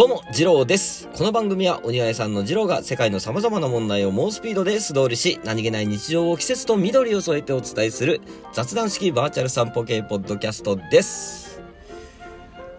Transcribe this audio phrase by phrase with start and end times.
[0.00, 1.10] どうも、ジローです。
[1.14, 8.22] この番組は、お庭屋さんのジローが世界の様々な問題を猛スピードで素通りし、何気ない日常を季節と緑を添えてお伝えする
[8.54, 11.60] 雑談式バーチャル散歩系ポッドキャストです。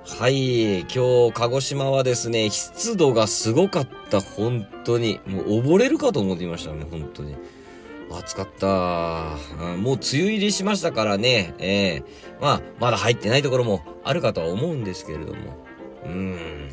[0.03, 5.19] はい、今日、鹿児島はですね、湿度がすごかった、本当に。
[5.27, 7.35] もう溺れるかと思っていましたね、本当に。
[8.09, 12.03] 暑かった、うんもう梅雨入りしましたからね、ええ
[12.41, 15.69] まあ、まだ入ってないところもあるかとは思うんですけれども。
[16.05, 16.69] うん。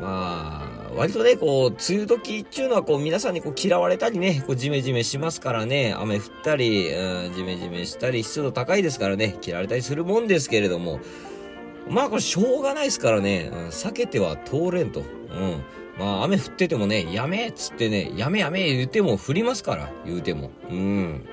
[0.00, 11.00] まあ、割とね、こう、梅雨時っていうのは、こう、皆さんにこう、嫌われたりね、こう、ジメジメしますからね、雨降ったり、うん、ジメジメしたり、湿度高いですからね、嫌われたりするもんですけれども、
[11.88, 15.00] まあ、これ、しょうがないですからね、うん、避けては通れんと。
[15.00, 15.62] うん。
[15.98, 20.50] まあ、雨降っててもね、やめっつってね、やめやめ言うても降りますから、言うても。
[20.68, 21.26] うん。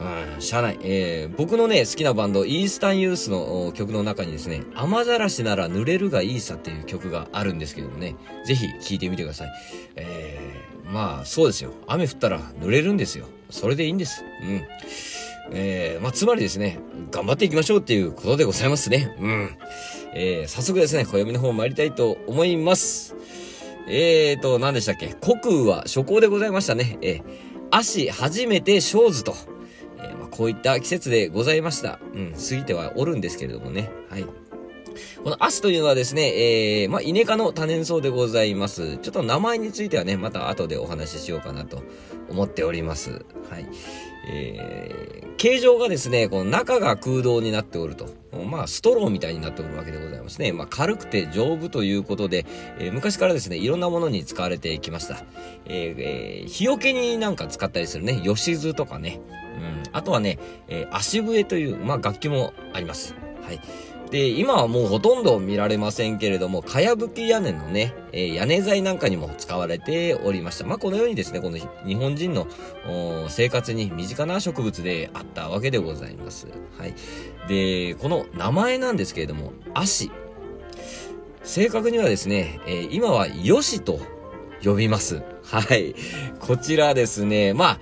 [0.00, 0.78] うん、しゃあない。
[0.82, 9.48] えー、僕のね、好きなバンド、イースタンユースの曲の中にですね、雨ざらしなら濡れるがいいさっていう曲があるんですけどもね、ぜひ聴いてみてください。
[9.96, 11.72] えー、まあ、そうですよ。
[11.86, 13.26] 雨降ったら濡れるんですよ。
[13.50, 14.24] それでいいんです。
[14.42, 14.62] うん。
[15.52, 19.14] えー、まあ、つまりですね、頑張っていきましょうっていうことでございますね。
[19.20, 19.50] うん。
[20.14, 23.14] えー、早速ですね、暦の方参りたいと思います。
[23.86, 25.14] えーと、何でしたっけ？
[25.20, 26.98] 国空は初行でございましたね。
[27.02, 27.22] えー、
[27.70, 29.34] 足初めて生ずと。
[30.34, 32.00] こういった季節でございました。
[32.12, 33.88] うん、過ぎてはおるんですけれどもね。
[34.10, 34.24] はい。
[35.22, 38.98] この足というのはですね、えー、まあ、イネ科の多年草でございます。
[38.98, 41.84] ちょっと名前についてはね、また後でお話ししようかなと
[42.28, 43.24] 思っております。
[43.48, 43.68] はい。
[44.28, 48.08] えー、形状がですね、この中が空洞になっておると。
[48.44, 50.52] まあ、ストローみたいになっておるわけでございますね。
[50.52, 52.46] まあ、軽くて丈夫ということで、
[52.78, 55.24] えー昔からですね、いろんなものに使われてきました。
[55.66, 59.20] えーえー日よけになんか使ったりするね、吉図とかね。
[59.58, 59.90] うん。
[59.92, 60.38] あとはね、
[60.68, 63.14] え足笛という、まあ、楽器もあります。
[63.42, 63.60] はい。
[64.14, 70.64] で、今はもうほとんど見られませんけれども、かやぶき屋根のね、えー屋根材なんかにも使われておりました。
[70.64, 72.46] まあ、このようにですね、この日本人の
[73.28, 76.46] 生活に身近な植物であったわけでございます。
[76.78, 76.94] はい。
[77.48, 80.12] で、この名前なんですけれども、足。
[81.42, 83.98] 正確にはですね、えー今はよしと
[84.62, 85.22] 呼びます。
[85.42, 85.96] はい。
[86.38, 87.78] こちらですね、まあ、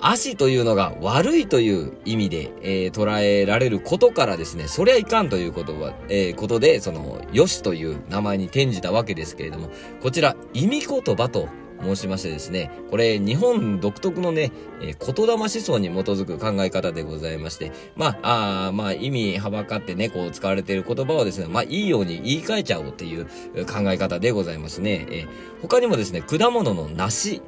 [0.00, 9.70] 足というのが悪いという意味で、えー捉えられることからですね、そりゃいかんということは、えーことで、その、よしという名前に転じたわけですけれども、
[10.02, 11.48] こちら、意味言葉と
[11.82, 14.50] 申しましてですね、これ、日本独特のね、
[14.82, 23.26] えー言霊思想に基づく考え方でございまして、まあ、あまあ、意味はばかってね、こう使われている言葉をですね、まあ、いいように言い換えちゃおうっていう
[23.66, 25.06] 考え方でございますね。
[25.10, 25.28] えー
[25.60, 27.42] 他にもですね、果物の梨。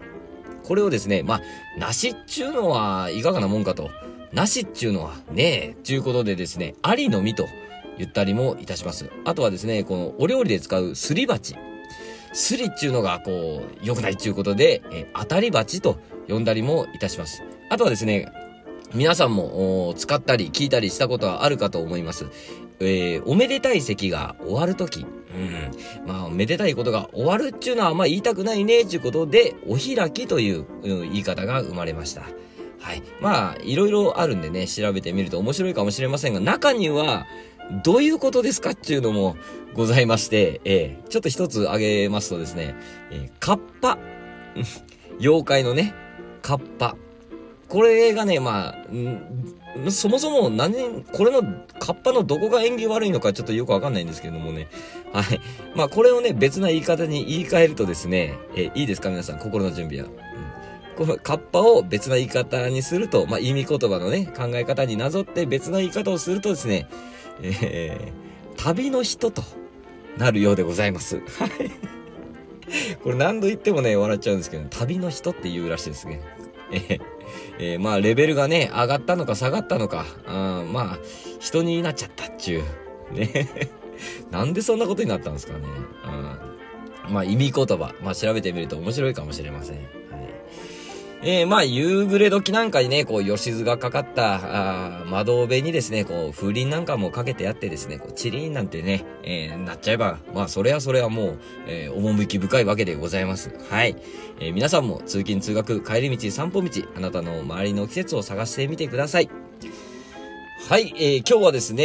[0.70, 1.40] これをですね、まあ、
[1.76, 3.90] 梨っちゅうのはいかがなもんかと。
[4.32, 7.48] 梨っちゅうのはねえ、ちゅうことでですね、ありの実と
[7.98, 9.10] 言ったりもいたします。
[9.24, 11.56] あとはですね、このお料理で使うすり鉢。
[12.32, 15.98] すりっちゅうのがこう、良くないっちゅうことで、え当たり鉢と
[16.28, 17.42] 呼んだりもいたします。
[17.68, 18.28] あとはですね、
[18.94, 22.26] 皆さんも使ったり聞いたりしたことはあるかと思います。
[22.78, 25.04] えーおめでたい席が終わるとき、
[25.34, 26.06] うん。
[26.06, 32.22] まあ、めでたいことが終わるっちゅうのはあんま言いたくないね、ちゅうことで、お開きという、言い方が生まれました。
[32.80, 33.02] はい。
[33.20, 37.26] まあ、いろいろあるんでね、調べてみると面白いかもしれませんが、中には、
[37.84, 39.36] どういうことですかっていうのも
[39.74, 42.74] ございまして、えーちょっと一つ挙げますとですね、
[43.10, 43.98] えーカッパ。
[45.20, 45.94] 妖怪のね、
[46.42, 46.96] カッパ。
[47.68, 48.86] これがね、まあ、
[49.90, 51.42] そもそも何、これの
[51.78, 54.68] カッパのどこが縁起悪いのかちょっとよくわかんないんですけれどもね。
[55.12, 55.40] はい。
[55.74, 59.10] まあ、これをね、別な言い方に言い換えるとですね、えいいですか？
[59.10, 60.08] 皆さん、心の準備は。
[60.08, 66.88] うん、このカッパを別な言い方にすると、まあ、意味言葉のね、考え方になぞって別な言い方をするとですね、
[67.42, 69.42] えー、旅の人と
[70.18, 71.16] なるようでございます。
[71.16, 71.70] はい。
[73.02, 76.20] これ何度言ってもね、笑っちゃうんですけど、旅の人って言うらしいですね。
[76.72, 77.00] え
[77.58, 80.98] えーまあ、レベルがね、上がったのか下がったのか、あまあ、
[81.38, 82.62] 人になっちゃったっちゅ
[83.10, 83.14] う。
[83.14, 83.70] ね。
[84.30, 85.60] なんでそんなことになったんですかね。
[87.08, 87.94] うんまあ、意味言葉。
[88.02, 89.99] まあ、調べてみると面白いかもしれません。
[91.22, 103.50] えー、まあ、夕暮れ時なんかにね、こう、吉図がかかった、あ窓辺にですね、こう、風鈴なんかもかけてあってですね、こう、チリーンなんてね、えーなっちゃえば、まあ、それはそれはもう、えー趣深いわけでございます。
[103.68, 103.96] はい。
[104.40, 109.28] えー皆さんも通勤通学、帰り道、散歩道、あなたの周りの季節を探してみてください。
[110.70, 111.84] はい、えー今日はですね、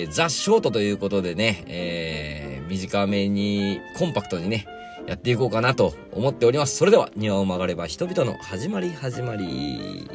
[0.00, 4.64] えーザ・ショートということでね、えー短めに、コンパクトにね、
[5.06, 6.76] やっていこうかなと思っております。
[6.76, 10.08] それでは、庭を曲がれば人々の始まり始まり。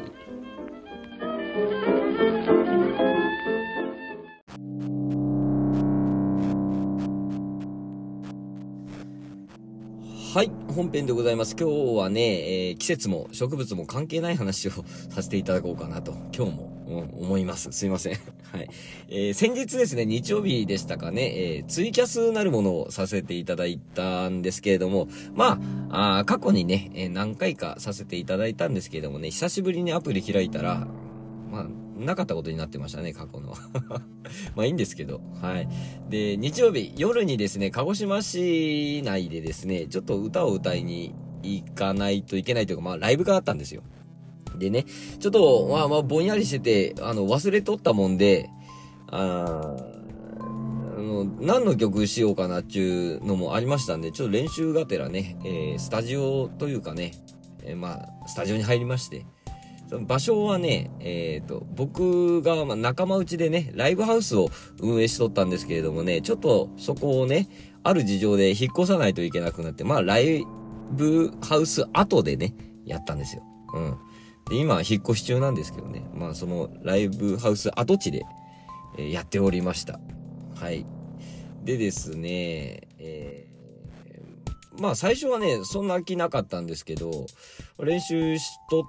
[10.34, 11.54] はい、本編でございます。
[11.58, 14.72] 今日はね、えー季節も植物も関係ない話を
[15.10, 17.72] させていただこうかなと、今日も、思います。
[17.72, 18.12] すいません。
[18.52, 18.68] はい。
[19.08, 25.60] えー先日ですね、日曜日でしたかね、えーツイキャスなるものをさせていただいたんですけれども、ま
[25.90, 30.86] あ、あ過去にね、えー何回かさせていただいたんですけれどもね、久しぶりにアプリ開いたら、
[31.50, 31.68] まあ、
[32.02, 33.54] なかったことになってましたね、過去の。
[34.56, 35.68] まあいいんですけど、はい。
[36.10, 43.82] で、日曜日、夜にですね、鹿児島市内でですね、ちょっと歌を歌いに行かないといけないというか、まあライブがあったんですよ。
[44.58, 44.84] でね、
[45.18, 46.60] ちょっと、まあまあぼんやりして
[46.94, 48.50] て、あの、忘れとったもんで、
[49.08, 49.76] あ
[50.98, 57.12] の、何の曲しようかなっていうのもありましたんで、ちょっと練習がてらね、えースタジオというかね、
[57.64, 59.26] えーまあ、スタジオに入りまして、
[59.88, 64.48] その場所はね、えっ、と、僕がま仲間内でね、ライブハウスを
[64.80, 67.48] 運営しとったんですけれどもね、ちょっとそこをね、
[67.82, 70.44] ある事情で引っ越さないといけなくなって、まあ、ライ
[70.92, 72.54] ブハウス後でね、
[72.86, 73.42] やったんですよ。
[73.74, 73.98] うん。
[74.50, 78.24] で、今、引っ越し中なんですけどね、まあ、そのライブハウス跡地で、
[78.98, 80.00] えーやっておりました。
[80.54, 80.84] はい。
[81.64, 83.52] でですね、えー
[84.80, 87.26] まあ最初はね、そんな気なかったんですけど、
[87.78, 88.84] 練習しとっ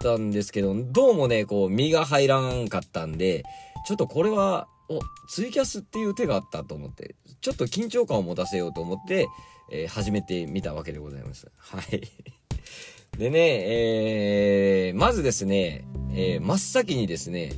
[0.00, 3.42] たんですけど、どうもね、こう、身が入らんかったんで、
[3.86, 9.26] ちょっとこれは、お、ツイキャスっていう手があったと思って、ちょっと緊張感を持たせようと思って、
[9.72, 11.50] えー始めてみたわけでございます。
[11.56, 12.00] はい。
[13.18, 13.38] でね、
[14.88, 17.52] えー、まずですね、えー真っ先にですね、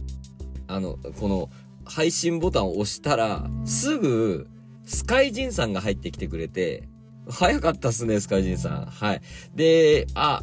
[0.66, 1.50] あの、この、
[1.84, 4.46] 配信ボタンを押したら、すぐ、
[4.84, 6.88] スカイジンさんが入ってきてくれて、
[7.31, 8.87] 早かったっすね、スカイジンさん。
[8.87, 9.20] はい。
[9.55, 10.43] で、あ、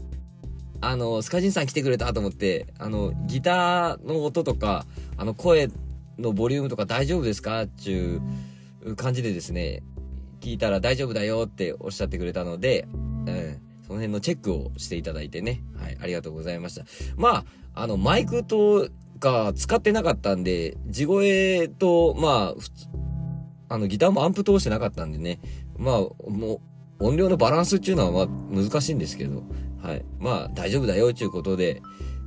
[0.82, 4.86] あの、スカイジンさん来てくれたと思って、あの、ギターの音とか、
[5.18, 5.70] あの、声
[6.18, 9.82] のボリュームとか大丈夫ですかっていう感じでですね、
[10.42, 16.86] 聞いたら大丈夫だよっておっしゃってくれたので、うん、その辺のチェックをしていただいてね、はい、ありがとうございました。
[17.18, 18.90] まあ、あの、マイクと
[19.20, 22.54] か使ってなかったんで、地声と、ま
[23.70, 25.40] あ、あの、ギターもアンプ通してなかったんでね、
[25.78, 25.96] まあ、
[26.30, 29.44] もう、音量のバランスっていうのはまあ難しいんですけど、
[29.82, 30.06] はい。
[30.20, 31.82] まあ大丈夫だよということで、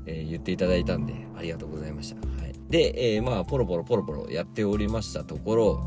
[0.07, 2.17] えー言っていただいたんで、ありがとうございました。
[2.43, 2.55] はい。
[2.69, 5.81] で、えーまあ、ポロポロポロポロやっておりましたところ、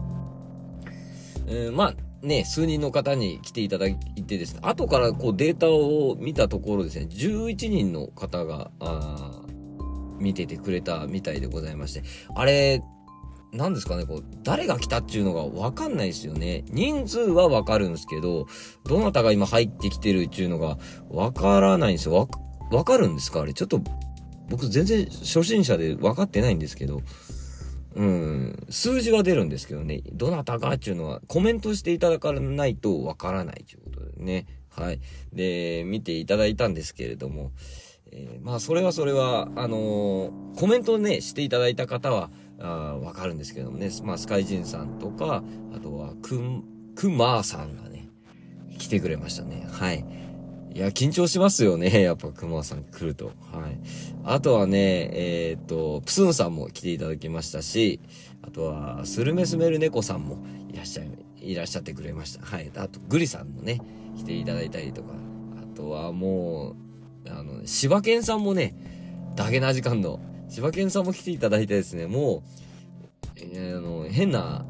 [1.48, 9.42] えーまあ、ね、数人の方に来ていただいてですね、後からこうデータを見たところですね、11人の方が、あ
[10.20, 12.04] 見ててくれたみたいでございまして、
[12.36, 12.84] あれ、
[13.54, 16.64] なんですかね、こう、誰が来たっていうのがわかんないですよね。
[16.70, 18.46] 人数はわかるんですけど、
[18.86, 20.78] どなたが今入ってきてるっていうのが
[21.10, 22.14] わからないんですよ。
[22.14, 22.28] わ、
[22.72, 23.42] わかるんですか？
[23.42, 23.54] あれ。
[23.54, 23.82] ちょっと、
[24.48, 27.02] 僕全然初心者で分かってないんですけど、
[27.96, 34.46] うん、数字は出るんですけどね、どなたがっていうのはコメントしていただかないとわからないということでね。
[34.70, 35.02] はい。
[35.34, 37.52] で、見ていただいたんですけれども、
[38.12, 42.30] えーまあ、それはそれは、あのーコメントね、していただいた方は、
[42.60, 45.44] あわかるんですけどもね、まあ、スカイジンさんとか、
[45.76, 46.64] あとは、くん、
[46.96, 48.10] くまーさんがね、
[48.78, 49.68] 来てくれましたね。
[49.70, 50.06] はい。
[50.74, 51.90] いや、緊張しますよね。
[52.02, 53.28] やっぱ、くまーさん来ると。
[53.52, 53.78] はい。
[54.24, 58.00] あとはね、えーっと、プスンさんも来ていただきましたし、
[58.42, 60.38] あとは、スルメスメル猫さんも
[60.72, 61.10] いらっしゃい、
[61.42, 62.46] いらっしゃってくれました。
[62.46, 62.72] はい。
[62.76, 63.82] あと、グリさんもね、
[64.18, 65.10] 来ていただいたりとか、
[65.62, 66.76] あとはも
[67.26, 68.74] う、あの、柴犬さんもね、
[69.36, 72.42] ダゲな時間の、柴犬さんも来ていただいてですね、もう、
[73.38, 74.66] えーあの、変な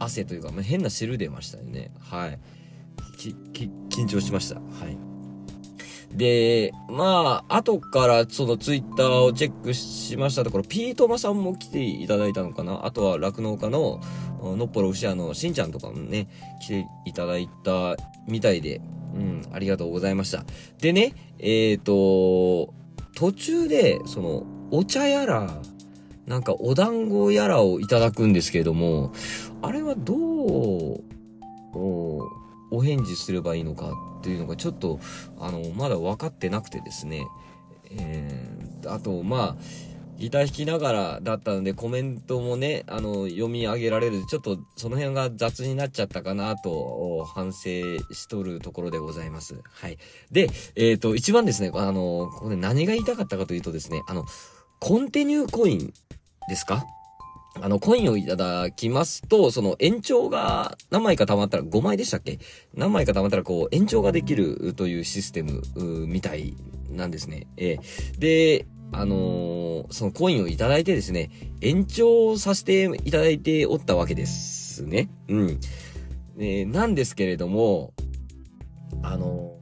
[0.00, 1.92] 汗というか、まあ変な汁出ましたよね。
[2.00, 2.38] はい。
[3.16, 4.56] き、き、緊張しました。
[4.56, 5.05] はい。
[6.16, 12.86] で、まあ、後からそのツイッターをチェックしましたところ、ピートマさんも来ていただいたのかな？
[12.86, 14.00] あとは酪農家の
[14.42, 16.28] のっぽろ牛屋のしんちゃんとかもね、
[16.62, 17.96] 来ていただいた
[18.26, 18.80] みたいで、
[19.14, 20.44] うん、ありがとうございました。
[20.80, 22.72] でね、えっ、と、
[23.14, 25.60] 途中で、その、お茶やら、
[26.26, 29.12] なんかお団子やらをいただくんですけれども、
[29.62, 30.18] あれはどう、
[31.74, 32.28] お
[32.70, 33.92] お返事すればいいのか
[34.26, 34.98] っていうのがちょっと、
[35.38, 37.28] あの、まだ分かってなくてですね。
[37.92, 39.56] えー、あと、まあ、
[40.18, 47.68] ギター弾きながらだったのでコメントもね、あの、読み上げられる、ちょっとその辺が雑になっちゃったかなと反省
[48.12, 49.60] しとるところでございます。
[49.62, 49.98] はい。
[50.32, 54.24] で、えっ、と、一番ですね、あの、これ何が言いたかったかというとですね、あの、
[54.80, 55.92] コンティニューコイン
[56.48, 56.84] ですか？
[57.60, 62.38] あの、コインをいただきますと、その延長が何枚か貯まったら、5枚でしたっけ？
[62.74, 65.62] 何枚か貯まったら、こう、延長ができるというシステム
[66.06, 66.54] みたい
[66.90, 67.46] なんですね。
[67.56, 75.08] えーで、あのーそのコインをいただいてですね、延長させていただいておったわけですね。
[75.28, 75.60] うん。
[76.38, 77.94] えーなんですけれども、
[79.02, 79.52] あの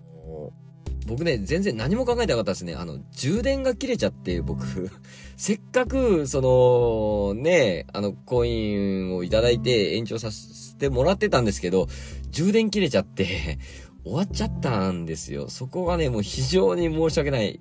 [1.06, 2.74] 僕ね、全然何も考えてなかったですね。
[2.74, 4.90] あの、充電が切れちゃって、僕、
[5.36, 11.88] せっかく、その、ね、あの、コインをいただいて延長させてもらってたんですけど、
[12.30, 13.58] 充電切れちゃって、
[14.04, 15.48] 終わっちゃったんですよ。
[15.48, 17.60] そこがね、もう非常に申し訳ない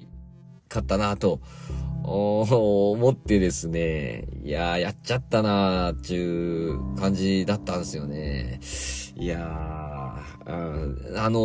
[0.67, 1.39] かったなと、
[2.03, 8.59] 思ってですね、いやー、やっちゃったなーっていう感じだったんですよね。
[9.15, 11.39] いやー、あの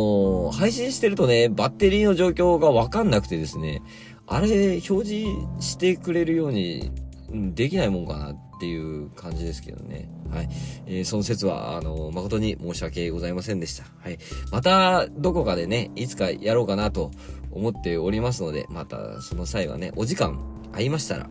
[0.49, 3.81] ー、配信してるとね、バッテリーの状況がわかんなくてですね、
[4.29, 5.25] あれ、表示
[5.59, 6.91] してくれるように、
[7.31, 10.09] できないもんかなっていう感じですけどね。
[10.31, 10.49] はい。
[10.85, 13.85] えー、その説は、あの、誠に申し訳ございませんでした。
[14.01, 14.17] はい。
[14.51, 17.11] また、どこかでね、いつかやろうかなと
[17.51, 20.39] 思っておりますので、また、その際はね、お時間
[20.73, 21.29] 合いましたら、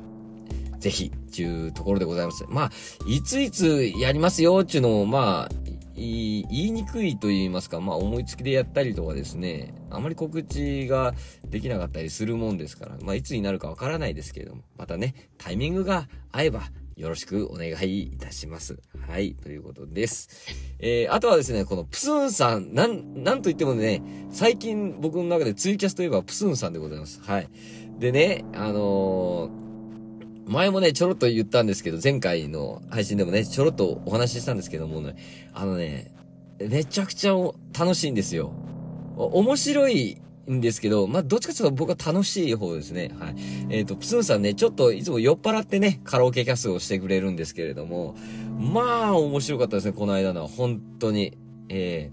[0.78, 2.45] ぜひ、ちゅうところでございます。
[2.49, 2.71] まあ、
[3.09, 5.67] いついつやりますよ、っちゅうのを、まあ、
[5.99, 11.14] 言いにくいと言いますか、まあ思いつきでやったりとかですね、あまり告知が
[11.45, 16.62] できなかったりするもんですから、まあいつになるかわからないですけれども、またね、タイミングが合えば
[16.97, 18.78] よろしくお願いいたします。
[19.07, 20.28] はい、ということです。
[20.78, 27.21] えー、あとはですね、このプスンさん、なん、なんと言ってもね、最近僕の中でツイキャスといえばプスンさんでございます。
[27.23, 27.49] はい。
[27.99, 29.67] でね、あのー
[30.49, 35.14] 前もね、ちょろっと言ったんですけど、前回の配信でもね、ちょろっとお話ししたんですけどもね、
[35.52, 36.14] あのね、
[36.59, 37.33] めちゃくちゃ
[37.78, 38.52] 楽しいんですよ。
[39.17, 43.14] 面白いんですけど、まあ、どっちかというと僕は楽しい方ですね。
[43.19, 43.35] はい。
[43.69, 48.17] えっ、ー、と、プスンさんね、ちょっといつも酔っ払ってね、カラオケキャスをしてくれるんですけれども、
[48.59, 50.49] まあ、面白かったですね、この間のは。
[50.49, 51.37] 本当に。
[51.69, 52.11] え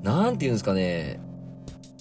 [0.00, 1.20] ー、なんて言うんですかね。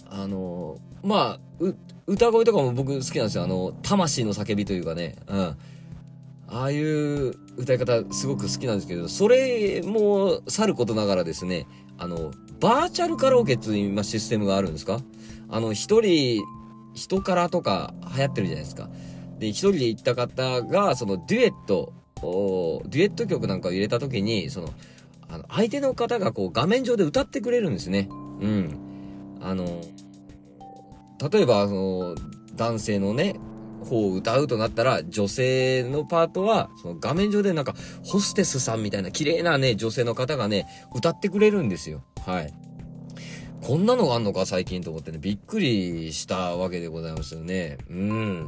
[0.09, 1.75] あの、まあ、う、
[2.07, 3.43] 歌声とかも僕好きなんですよ。
[3.43, 5.17] あの、魂の叫びというかね。
[5.27, 5.57] うん。
[6.49, 15.01] ああいう歌い方すごく好きなんですけど、それもさることながらですね、あの、バーチャルカラオケっていう今システムがあるんですか？
[15.49, 16.41] あの、一人、
[16.93, 18.89] 人からとか流行ってるじゃないですか。
[19.39, 24.69] で、一人で行った方が、そのデュエット、デュエット曲なんかを入れた時に、その、
[25.27, 28.07] あの、相手の方がこう画面上で歌ってくれるんですね。
[28.09, 28.77] うん。
[29.41, 29.81] あの、
[31.19, 32.15] 例えば、その、
[32.55, 33.35] 男性のね、
[33.85, 42.03] 方を歌うとなったら、女性のパートは、その画面上でなんか、ホステスさんみたいな綺麗なね、女性の方がね、歌ってくれるんですよ。
[42.25, 42.53] はい。
[43.61, 47.77] こんなのがあんのか、最近と思ってね、びっくりしたわけでございますよね。
[47.89, 48.47] うん。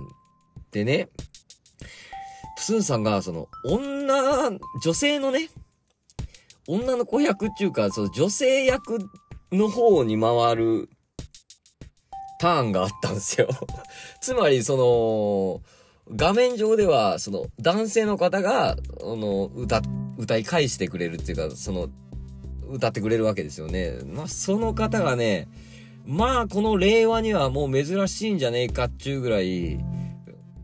[0.72, 1.10] でね、
[2.58, 4.52] プスンさんが、その、女、
[4.84, 5.50] 女性のね、
[6.68, 9.00] 女の子役っていうか、その女性役
[9.52, 10.90] の方に回る
[12.40, 13.48] ターンがあったんですよ
[14.22, 15.62] つまり、その、
[16.16, 19.82] 画面上では、その、男性の方が、あの、歌、
[20.18, 21.90] 歌い返してくれるっていうか、その、
[22.70, 24.00] 歌ってくれるわけですよね。
[24.06, 25.48] まあ、その方がね、
[26.06, 29.80] まあ、この令和にはもう珍しいんじゃねえかっちゅうぐらい、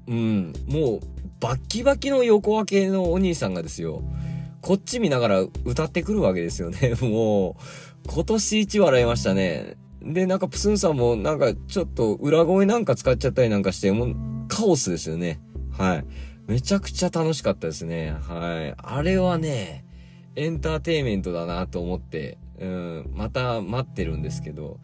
[0.08, 1.00] うん、もう、
[1.39, 4.01] バッキバキの横分けのお兄さんがですよ、
[4.62, 6.96] こっち見ながら歌ってくるわけですよね。
[7.01, 7.53] もう、
[8.08, 9.77] 今年一笑いましたね。
[10.06, 14.16] で、なんかプスンさんもなんかちょっと裏声なんか使っちゃったりなんかして、もう
[14.48, 15.40] カオスですよね。
[15.72, 16.06] はい。
[16.48, 18.16] めちゃくちゃ楽しかったですね。
[18.28, 18.74] はい。
[18.78, 19.86] あれはね、
[20.36, 24.80] エンターテイメントだなと思って、うん、また待ってるんですけど、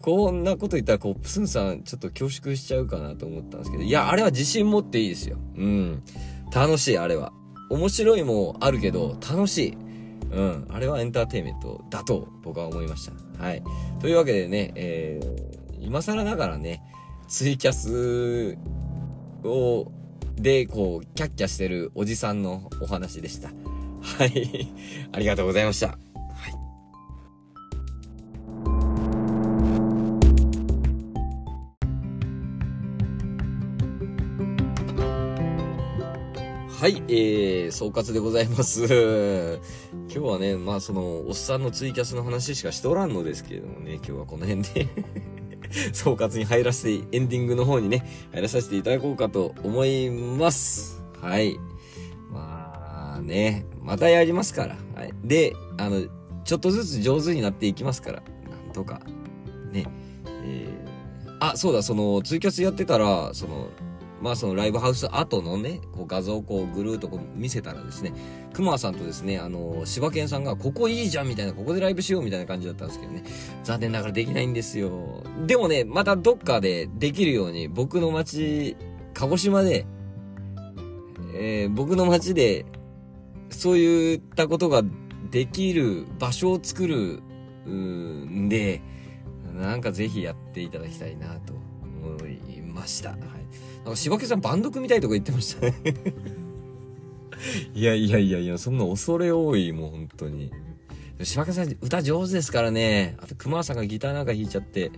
[0.00, 5.36] こんなこと言ったら、こう、プスンさん、ちょっと恐縮しちゃうかなと思ったんですけど、いや、あれは自信持っていいですよ。
[5.56, 6.02] うん。
[6.52, 7.32] 楽しい、あれは。
[7.70, 9.76] 面白いもあるけど、楽しい。
[10.32, 10.66] うん。
[10.70, 13.12] あれはエンターテイメントだと僕は思いました。
[13.42, 13.62] はい。
[14.00, 16.80] というわけでね、えー、今更ながらね、
[17.28, 18.56] ツイキャス
[19.44, 19.90] を、
[20.36, 23.48] で、こう、キャッキャしてるおじさんのお話でした。
[24.00, 24.72] はい。
[25.12, 25.98] ありがとうございました。
[36.82, 38.82] はい、えー、総括でございます。
[38.90, 39.60] 今
[40.08, 44.88] 日はね、まあその、おっさんのツイキャスの話しかしておらんのですけれどもね、今日はこの辺で
[45.94, 51.00] 総括に入らせて、エンディングの方にね、入らさせていただこうかと思います。
[51.20, 51.56] はい。
[52.32, 54.76] まあね、またやりますから。
[54.96, 55.14] はい。
[55.22, 56.04] で、あの、
[56.42, 59.02] ちょっとずつ上手になっていきますから、なんとか。
[59.70, 59.86] ね。
[60.44, 63.68] えー、あ、そうだ、その、ツイキャスやってたら、その、
[64.22, 68.12] まあそのライブハウス後のね、こう画像をこうぐるーっとこう見せたらですね、
[68.52, 73.24] 熊さんとですね、あの、柴犬さんがここいいじゃんみたいな、ここでライブしようみたいな感じだったんですけどね、
[73.64, 75.24] 残念ながらできないんですよ。
[75.46, 78.76] でもね、またどっかでできるように、僕の街、
[79.14, 79.86] 鹿児島で、
[81.34, 82.64] えー、僕の街で、
[83.50, 84.82] そういったことが
[85.30, 87.22] できる場所を作る、
[87.68, 88.82] んで、
[89.54, 93.10] なんかぜひやっていただきたいなと思いました。
[93.10, 93.18] はい。
[93.84, 95.74] なんか柴犬さんバンド組みたいとか言ってましたね
[97.74, 100.52] いやいやいやいや、そんな恐れ多い、もう本当に。
[101.22, 103.16] 柴犬さん歌上手ですからね。
[103.20, 104.90] あと熊さんがギターなんか弾いちゃって。
[104.90, 104.94] ね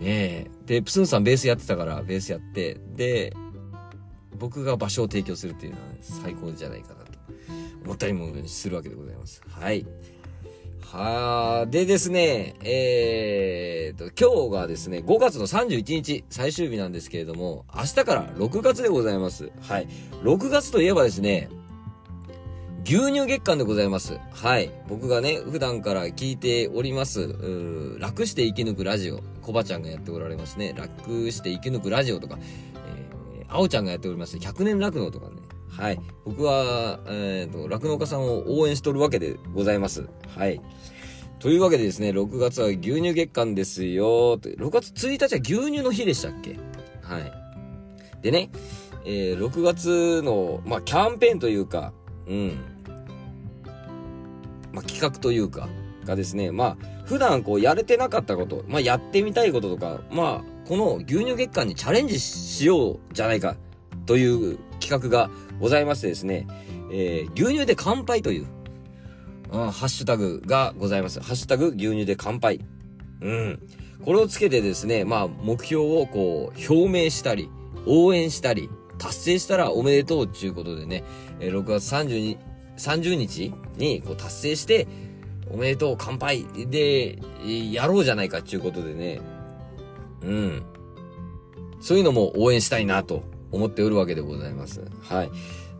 [0.00, 0.50] え。
[0.66, 2.80] で、プスンさんベースやってたから、ベースやって。
[2.94, 3.34] で、
[4.38, 7.18] 僕が場所を提供するっていうのは最高じゃないかなと
[7.84, 9.42] 思ったりもするわけでございます。
[9.48, 9.86] はい。
[10.92, 19.50] はあ、でですね、えーと、今日がですね、5月の31日、最終日なんですけれども、明日から6月でございます。
[19.62, 19.88] はい。
[20.22, 21.50] 6月といえばですね、
[22.84, 24.20] 牛乳月間でございます。
[24.30, 24.70] はい。
[24.88, 27.34] 僕がね、普段から聞いております、
[27.98, 29.18] 楽して生き抜くラジオ。
[29.42, 30.72] コバちゃんがやっておられますね。
[30.72, 32.38] 楽して生き抜くラジオとか、
[32.86, 35.45] えー、あおちゃんがやっております、100年楽農とかね。
[35.76, 36.00] はい。
[36.24, 40.08] 僕は、えっ、ー、と、酪農家さんを応援しとるわけでございます。
[40.34, 40.60] はい。
[41.38, 44.38] というわけでですね、6月は牛乳月間ですよ。
[44.38, 46.58] 6月1日は牛乳の日でしたっけ？
[47.02, 47.32] はい。
[48.22, 48.50] でね、
[49.04, 51.92] えー、6月の、まあ、キャンペーンというか、
[52.26, 52.58] うん。
[54.72, 55.68] まあ、企画というか、
[56.06, 63.56] がですね、まあ、普段こうやれてなかったこと、まあ、やってみたいこととか、まあ、この牛乳月間にチャレンジしようじゃないか、
[64.06, 65.30] という企画が
[65.60, 66.46] ございましてですね、
[66.90, 68.46] えー、牛乳で乾杯という、
[69.52, 71.20] うん、ハッシュタグがございます。
[71.20, 72.60] ハッシュタグ牛乳で乾杯。
[73.20, 73.62] うん。
[74.04, 77.50] これをつけてですね、まあ、目標をこう、表明したり、
[77.86, 81.04] 応援したり、達成したらおめでとうっていうことでね、
[81.40, 82.38] えー、6月30日、
[82.76, 84.86] 30日にこう達成して、
[85.50, 87.18] おめでとう乾杯で、
[87.72, 89.20] やろうじゃないかっていうことでね、
[90.22, 90.62] うん。
[91.80, 93.22] そういうのも応援したいなと
[93.52, 94.84] 思っておるわけでございます。
[95.00, 95.30] はい。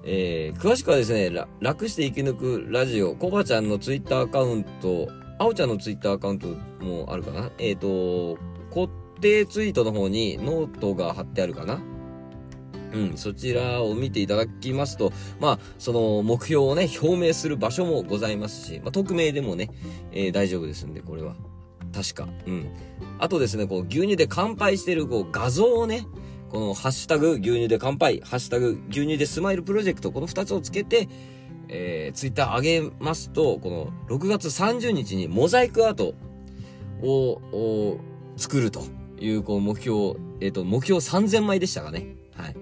[0.04, 1.30] えー、詳しくはですね、
[1.60, 6.48] 楽して生き抜くラジオ、コバちゃんのツイッターアカウント、あおちゃんのツイッターアカウント
[6.80, 7.50] もあるかな？
[7.58, 8.38] えっ、ー、と、
[8.72, 8.88] 固
[9.20, 11.80] 定ツイートの方にノートが貼ってあるかな？
[12.92, 19.70] うん、そちらを見ていただきますと、まあ、その目標をね、表明する場所もございますし、まあ、匿名でもね、
[20.12, 21.34] えー、大丈夫ですんで、これは。
[21.92, 22.28] 確か。
[22.46, 22.68] うん。
[23.18, 26.06] あとですね、こう、牛乳で乾杯してる、こう、画像をね、
[26.50, 31.08] このハッシュタグ牛乳で乾杯、ハッシュタグ牛乳でスマイルプロジェクト、この2つをつけて、
[31.68, 36.14] えー、ツイッター上げますと、この6月30日にモザイクアート
[37.02, 37.98] を
[38.36, 38.84] 作ると
[39.18, 42.16] いうこう目標、えっ、ー、と、目標3000枚でしたかね。
[42.34, 42.56] はい。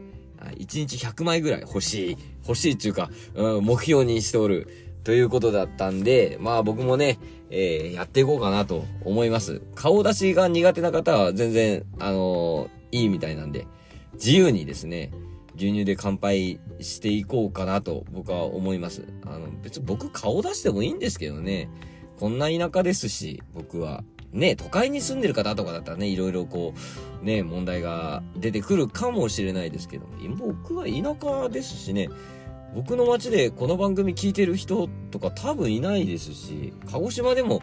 [0.58, 2.16] 1日100枚ぐらい欲しい、
[2.46, 4.68] 欲しいっていうか、うん、目標にしておる
[5.02, 7.18] ということだったんで、まあ僕もね、
[7.50, 9.60] えー、やっていこうかなと思います。
[9.74, 13.66] 顔出しが苦手な方は全然、あのーいいみたいなんで、
[14.14, 15.10] 自由にですね、
[15.56, 19.04] 牛乳で乾杯していこうかなと僕は思います。
[19.26, 21.68] あの、別に僕顔出してもいいんですけどね、
[22.18, 24.04] こんな田舎ですし、僕は。
[24.32, 26.74] ね、都会に住んでる方とかだったらね、いろいろこ
[27.22, 32.08] う、ね、問題が出てくるかもしれないですけど、僕は田舎ですしね、
[32.74, 37.62] 僕の街でこの番組聞いてる人とか多分いないですし、鹿児島でも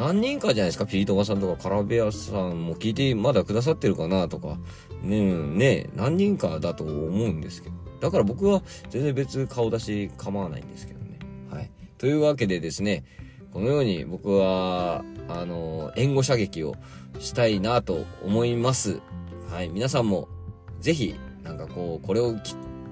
[0.00, 4.56] 何人かじゃないですか、ピートガさんとかカラベアさんも聞いてまだくださってるかなとか、
[5.02, 7.74] ねね何人かだと思うんですけど。
[8.00, 11.18] だから僕は全然別顔出し構わないんですけどね。
[11.50, 11.70] はい。
[11.98, 13.04] というわけでですね、
[13.52, 16.76] このように僕は、あの、援護射撃を
[17.18, 19.02] したいなと思います。
[19.50, 19.68] はい。
[19.68, 20.28] 皆さんも、
[20.80, 22.36] ぜひ、なんかこう、これを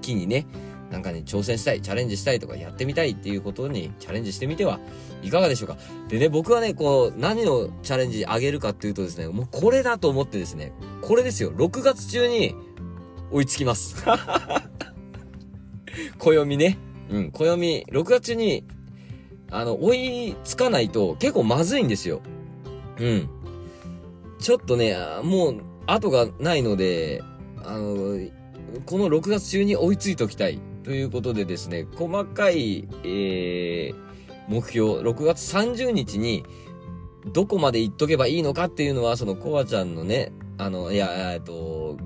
[0.01, 0.45] 機にね、
[0.91, 4.79] なんかに挑戦したい、チャレンジしたいとかやってみたいっていうことにチャレンジしてみては
[5.21, 5.77] いかがでしょうか？
[6.07, 10.71] でね、僕はね、こう、何のチャレンジあげるかっていうとですね、もうこれだと思ってですね、
[11.01, 12.55] これですよ、6月中に
[13.31, 14.03] 追いつきます。
[16.17, 16.77] 暦ね。
[17.09, 18.65] うん、暦、6月中に、
[19.51, 22.21] あの、追いつかないと結構まずいんですよ。
[22.99, 23.29] うん。
[24.39, 27.23] ちょっとね、もう、後がないので、
[27.65, 28.19] あの、
[28.85, 30.59] この6月中に追いついておきたい。
[30.83, 33.95] ということでですね、細かい、えー、
[34.47, 36.43] 目標、6月30日に、
[37.33, 41.97] どこまで行っとけばいいのかっていうのは、そのコアちゃんのね、あの、いや、えっと、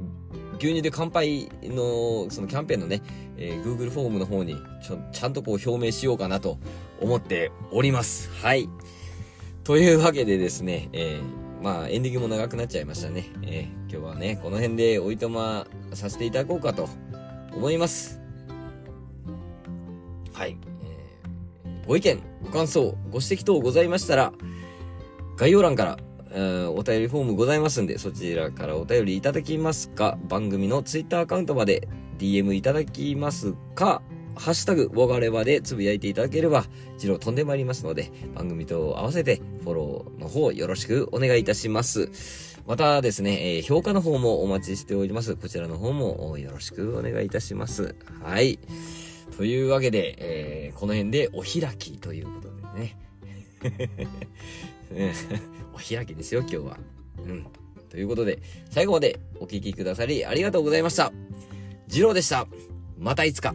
[0.58, 3.02] 牛乳で乾杯の、そのキャンペーンのね、
[3.38, 6.58] えー、Google フォームの方にちょ、ちゃんとこう表明しようかなと
[7.00, 8.30] 思っております。
[8.42, 8.70] はい。
[9.64, 13.26] というわけでですね、えー、まあ、エンディングも長くなっちゃいましたね。
[13.44, 16.90] えー、今日はね、この辺でおいとまさせていただこうかと
[17.56, 18.23] 思います。
[20.34, 20.58] はい。
[20.84, 24.34] えー、ご意見、ご感想、ご指摘等ございましたら、
[25.38, 25.98] 概要欄から、
[26.32, 34.02] えー、お便りフォームございますんで、そちらからお便りいただきますか、番組の Twitter アカウントまで DM いただきますか、
[34.36, 36.66] ハッシュタグ、ボガレバでつぶやいていただければ、
[36.98, 42.10] ジロー飛んでまいりますので、番組と合わせてフォローの方よろしくお願いいたします。
[42.66, 45.36] またですね、えー、評価の方もお待ちしております。
[45.36, 47.96] こちらの方もよろしくお願いいたします。
[48.22, 48.58] はい。
[49.38, 52.98] というわけで、えー、この辺でお開きということでね。
[55.74, 56.78] お開きですよ、今日は。
[57.26, 57.48] うん。
[57.90, 61.12] ということで、最後までお聴きくださりありがとうございました。
[61.88, 62.48] ジローでした。
[62.98, 63.54] またいつか。